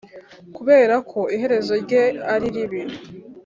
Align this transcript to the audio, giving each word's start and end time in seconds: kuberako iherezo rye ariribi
kuberako 0.55 1.19
iherezo 1.35 1.73
rye 1.83 2.03
ariribi 2.33 2.81